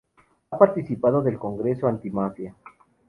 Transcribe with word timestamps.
Ha 0.49 0.57
participado 0.57 1.21
del 1.21 1.37
Congreso 1.37 1.85
Antimafia. 1.85 2.55